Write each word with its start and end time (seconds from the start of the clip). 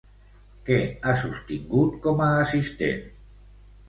Què 0.69 0.77
ha 1.03 1.11
sostingut, 1.23 1.99
com 2.05 2.23
a 2.29 2.31
assistent? 2.47 3.05